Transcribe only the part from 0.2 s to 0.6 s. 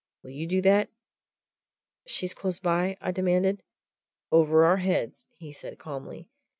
Will you